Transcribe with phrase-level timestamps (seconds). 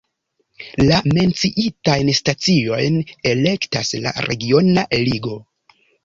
[0.85, 2.97] La menciitajn staciojn
[3.33, 5.37] elektas la regiona ligo.